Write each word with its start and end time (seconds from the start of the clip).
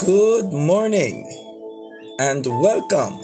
Good 0.00 0.52
morning 0.52 1.26
and 2.20 2.46
welcome 2.46 3.18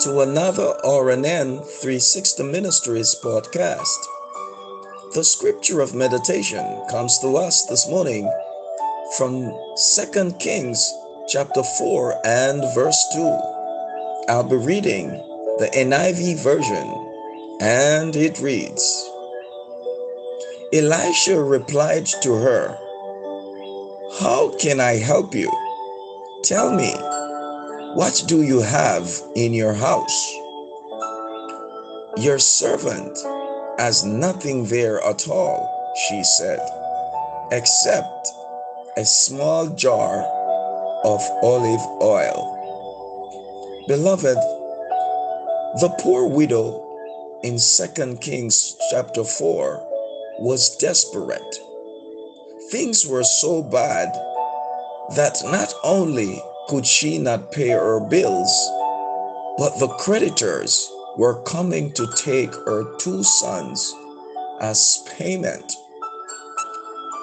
to 0.00 0.20
another 0.20 0.74
RNN 0.84 1.64
360 1.64 2.42
Ministries 2.42 3.16
podcast. 3.24 3.96
The 5.14 5.24
scripture 5.24 5.80
of 5.80 5.94
meditation 5.94 6.82
comes 6.90 7.18
to 7.20 7.36
us 7.38 7.64
this 7.64 7.88
morning 7.88 8.30
from 9.16 9.50
2 10.12 10.32
Kings 10.38 10.92
chapter 11.28 11.62
4 11.62 12.26
and 12.26 12.62
verse 12.74 13.02
2. 13.14 13.20
I'll 14.28 14.48
be 14.48 14.56
reading 14.56 15.08
the 15.58 15.70
NIV 15.74 16.42
version 16.44 17.58
and 17.62 18.14
it 18.14 18.38
reads 18.38 19.10
Elisha 20.74 21.42
replied 21.42 22.04
to 22.22 22.34
her, 22.34 22.76
How 24.20 24.54
can 24.58 24.78
I 24.78 24.96
help 24.96 25.34
you? 25.34 25.50
Tell 26.44 26.72
me, 26.72 26.94
what 27.94 28.22
do 28.28 28.42
you 28.42 28.60
have 28.60 29.10
in 29.34 29.52
your 29.52 29.74
house? 29.74 30.32
Your 32.16 32.38
servant 32.38 33.18
has 33.78 34.04
nothing 34.04 34.64
there 34.66 35.02
at 35.02 35.28
all, 35.28 35.68
she 36.08 36.22
said, 36.22 36.60
except 37.50 38.28
a 38.96 39.04
small 39.04 39.66
jar 39.70 40.22
of 41.04 41.20
olive 41.42 41.84
oil. 42.00 42.54
Beloved, 43.88 44.36
the 45.80 45.94
poor 45.98 46.28
widow 46.28 46.84
in 47.42 47.58
2 47.58 48.16
Kings 48.20 48.76
chapter 48.90 49.24
4 49.24 49.86
was 50.38 50.76
desperate. 50.76 51.58
Things 52.70 53.04
were 53.04 53.24
so 53.24 53.62
bad 53.62 54.12
that 55.16 55.40
not 55.44 55.72
only 55.84 56.42
could 56.68 56.86
she 56.86 57.18
not 57.18 57.50
pay 57.50 57.70
her 57.70 58.00
bills, 58.00 58.50
but 59.56 59.78
the 59.78 59.88
creditors 59.98 60.90
were 61.16 61.42
coming 61.42 61.92
to 61.94 62.06
take 62.14 62.54
her 62.54 62.96
two 62.98 63.22
sons 63.22 63.94
as 64.60 65.02
payment. 65.16 65.72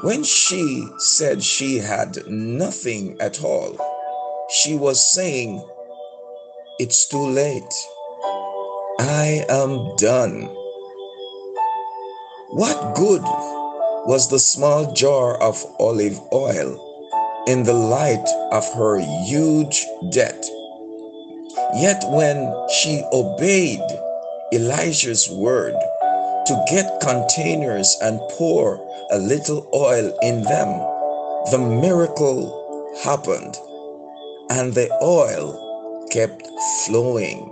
When 0.01 0.23
she 0.23 0.87
said 0.97 1.43
she 1.43 1.77
had 1.77 2.17
nothing 2.27 3.17
at 3.21 3.43
all, 3.43 3.77
she 4.49 4.75
was 4.75 5.13
saying, 5.13 5.63
It's 6.79 7.07
too 7.07 7.25
late. 7.25 7.73
I 8.99 9.45
am 9.47 9.95
done. 9.97 10.49
What 12.49 12.95
good 12.95 13.21
was 14.07 14.29
the 14.29 14.39
small 14.39 14.91
jar 14.93 15.41
of 15.41 15.63
olive 15.79 16.19
oil 16.33 16.94
in 17.47 17.63
the 17.63 17.73
light 17.73 18.27
of 18.51 18.65
her 18.73 18.99
huge 19.25 19.85
debt. 20.11 20.45
Yet 21.75 22.03
when 22.07 22.51
she 22.69 23.03
obeyed 23.11 23.81
Elijah's 24.51 25.29
word 25.29 25.75
to 26.47 26.65
get 26.69 26.99
containers 27.01 27.95
and 28.01 28.19
pour 28.31 28.77
a 29.11 29.19
little 29.19 29.67
oil 29.73 30.17
in 30.21 30.41
them, 30.43 30.69
the 31.51 31.59
miracle 31.59 32.97
happened 33.03 33.55
and 34.49 34.73
the 34.73 34.89
oil 35.03 36.07
kept 36.11 36.47
flowing. 36.85 37.51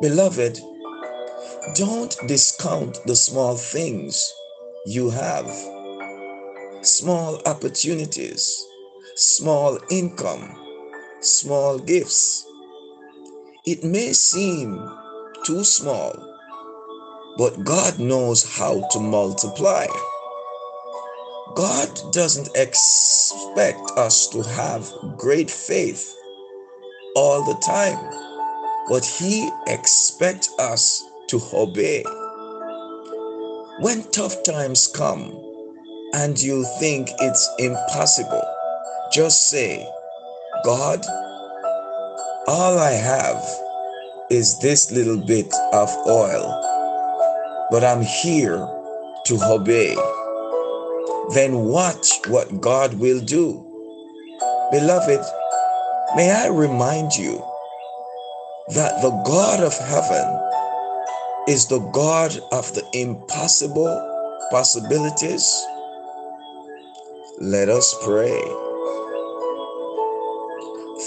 Beloved, 0.00 0.60
don't 1.74 2.16
discount 2.28 2.98
the 3.06 3.16
small 3.16 3.56
things 3.56 4.32
you 4.86 5.10
have, 5.10 5.50
small 6.82 7.40
opportunities 7.46 8.67
small 9.18 9.80
income, 9.90 10.56
small 11.20 11.76
gifts. 11.76 12.46
It 13.66 13.82
may 13.82 14.12
seem 14.12 14.80
too 15.44 15.64
small, 15.64 16.12
but 17.36 17.64
God 17.64 17.98
knows 17.98 18.44
how 18.56 18.86
to 18.92 19.00
multiply. 19.00 19.86
God 21.56 21.90
doesn't 22.12 22.50
expect 22.54 23.90
us 23.96 24.28
to 24.28 24.42
have 24.42 24.88
great 25.16 25.50
faith 25.50 26.14
all 27.16 27.42
the 27.42 27.60
time, 27.60 27.98
but 28.88 29.04
He 29.04 29.50
expects 29.66 30.48
us 30.60 31.02
to 31.26 31.40
obey. 31.52 32.04
When 33.80 34.08
tough 34.12 34.44
times 34.44 34.86
come 34.86 35.36
and 36.14 36.40
you 36.40 36.64
think 36.78 37.08
it's 37.18 37.50
impossible, 37.58 38.44
just 39.12 39.48
say, 39.48 39.86
God, 40.64 41.04
all 42.46 42.78
I 42.78 42.90
have 42.90 43.42
is 44.30 44.58
this 44.60 44.92
little 44.92 45.16
bit 45.16 45.52
of 45.72 45.88
oil, 46.06 47.66
but 47.70 47.84
I'm 47.84 48.02
here 48.02 48.58
to 49.26 49.38
obey. 49.42 49.96
Then 51.34 51.54
watch 51.60 52.08
what 52.28 52.60
God 52.60 52.94
will 52.94 53.20
do. 53.20 53.64
Beloved, 54.70 55.24
may 56.16 56.30
I 56.30 56.48
remind 56.48 57.12
you 57.14 57.42
that 58.74 59.00
the 59.00 59.10
God 59.24 59.60
of 59.60 59.76
heaven 59.78 60.48
is 61.48 61.66
the 61.66 61.80
God 61.92 62.38
of 62.52 62.74
the 62.74 62.84
impossible 62.92 63.88
possibilities. 64.50 65.66
Let 67.40 67.68
us 67.68 67.96
pray. 68.02 68.67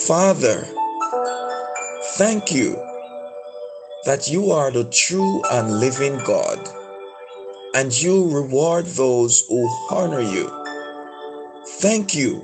Father, 0.08 0.68
thank 2.16 2.52
you 2.52 2.74
that 4.06 4.28
you 4.28 4.52
are 4.52 4.72
the 4.72 4.86
true 4.86 5.44
and 5.52 5.80
living 5.80 6.18
God, 6.26 6.58
and 7.76 7.94
you 8.02 8.28
reward 8.30 8.86
those 8.86 9.46
who 9.48 9.68
honor 9.92 10.22
you. 10.22 10.50
Thank 11.82 12.16
you 12.16 12.42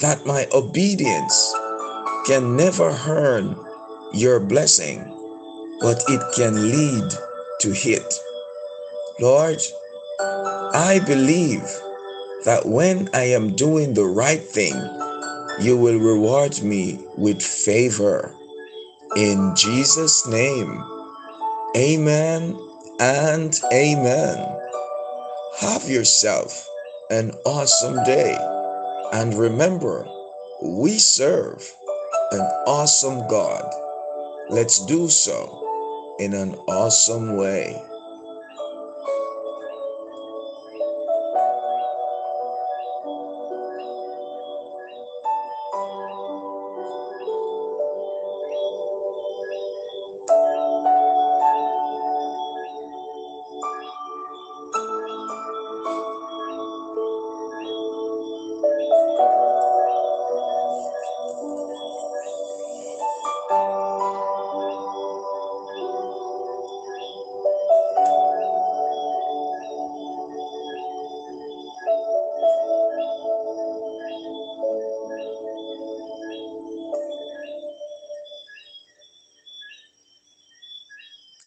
that 0.00 0.24
my 0.24 0.46
obedience 0.54 1.54
can 2.26 2.56
never 2.56 2.88
earn 3.06 3.54
your 4.14 4.40
blessing, 4.40 5.04
but 5.80 6.02
it 6.08 6.22
can 6.34 6.54
lead 6.70 7.10
to 7.60 7.72
it. 7.74 8.14
Lord, 9.20 9.60
I 10.18 11.00
believe 11.06 11.64
that 12.46 12.64
when 12.64 13.10
I 13.12 13.24
am 13.24 13.54
doing 13.54 13.92
the 13.92 14.06
right 14.06 14.42
thing, 14.42 14.74
you 15.60 15.76
will 15.76 15.98
reward 15.98 16.62
me 16.62 16.98
with 17.16 17.42
favor. 17.42 18.34
In 19.16 19.54
Jesus' 19.56 20.26
name, 20.26 20.82
amen 21.76 22.58
and 23.00 23.58
amen. 23.72 24.58
Have 25.60 25.88
yourself 25.88 26.68
an 27.10 27.32
awesome 27.46 28.02
day. 28.04 28.36
And 29.12 29.34
remember, 29.34 30.06
we 30.62 30.98
serve 30.98 31.72
an 32.32 32.42
awesome 32.66 33.26
God. 33.28 33.64
Let's 34.50 34.84
do 34.86 35.08
so 35.08 36.16
in 36.20 36.34
an 36.34 36.54
awesome 36.68 37.36
way. 37.36 37.82